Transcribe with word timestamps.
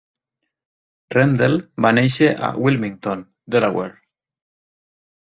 Rendell 1.15 1.59
va 1.87 1.93
néixer 1.99 2.31
a 2.49 2.51
Wilmington 2.65 3.25
(Delaware). 3.59 3.99